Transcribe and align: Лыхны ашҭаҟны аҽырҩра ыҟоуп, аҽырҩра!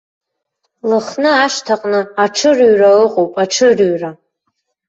Лыхны 0.89 1.31
ашҭаҟны 1.43 1.99
аҽырҩра 2.23 2.91
ыҟоуп, 3.03 3.31
аҽырҩра! 3.43 4.11